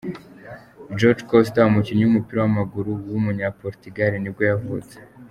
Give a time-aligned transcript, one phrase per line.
[0.97, 4.95] Jorge Costa, umukinnyi w’umupira w’amaguru w’umunyaportugal nibwo yavutse.